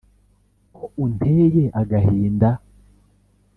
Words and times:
ko 0.75 0.83
unteye 1.03 1.63
agahinda 1.81 2.49